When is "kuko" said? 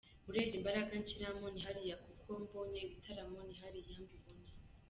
2.05-2.27